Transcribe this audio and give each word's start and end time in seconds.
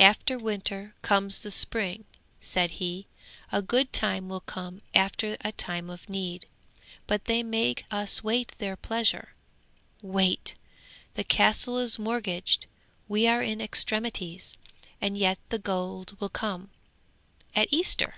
'"After 0.00 0.36
winter 0.36 0.96
comes 1.02 1.38
the 1.38 1.50
spring," 1.52 2.06
said 2.40 2.70
he; 2.82 3.06
"a 3.52 3.62
good 3.62 3.92
time 3.92 4.28
will 4.28 4.40
come 4.40 4.82
after 4.96 5.36
a 5.42 5.52
time 5.52 5.88
of 5.88 6.08
need; 6.08 6.46
but 7.06 7.26
they 7.26 7.44
make 7.44 7.84
us 7.88 8.24
wait 8.24 8.50
their 8.58 8.74
pleasure, 8.74 9.32
wait! 10.02 10.56
The 11.14 11.22
castle 11.22 11.78
is 11.78 12.00
mortgaged, 12.00 12.66
we 13.06 13.28
are 13.28 13.44
in 13.44 13.60
extremities 13.60 14.54
and 15.00 15.16
yet 15.16 15.38
the 15.50 15.60
gold 15.60 16.20
will 16.20 16.30
come 16.30 16.70
at 17.54 17.68
Easter!" 17.70 18.16